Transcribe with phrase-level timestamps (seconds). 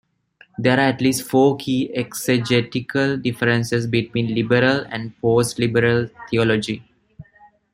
[0.57, 6.83] There are at least four key exegetical differences between liberal and postliberal theology.